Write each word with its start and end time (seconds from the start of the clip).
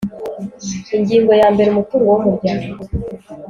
Ingingo 0.97 1.31
ya 1.41 1.47
mbere 1.53 1.67
Umutungo 1.69 2.07
w 2.09 2.17
Umuryango 2.23 2.81